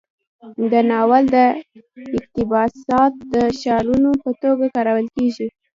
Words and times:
د 0.71 0.73
ناول 0.89 1.25
اقتباسات 2.17 3.13
د 3.33 3.35
شعارونو 3.59 4.09
په 4.23 4.29
توګه 4.41 4.65
کارول 4.75 5.07
کیږي. 5.15 5.47